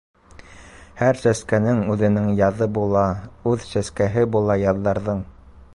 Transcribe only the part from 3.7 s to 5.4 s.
сәскәһе була яҙҙарҙың...